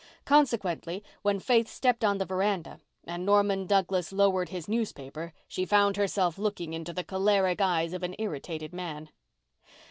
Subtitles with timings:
[0.25, 5.95] Consequently, when Faith stepped on the veranda and Norman Douglas lowered his newspaper she found
[5.95, 9.11] herself looking into the choleric eyes of an irritated man.